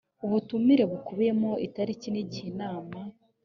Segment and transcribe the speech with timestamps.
[0.25, 2.99] ubutumire bukubiyemo itariki n igihe inama